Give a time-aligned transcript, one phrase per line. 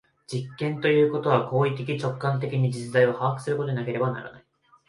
[0.25, 4.43] 実験ということは行為的直観的に実在を把握することでなければならない。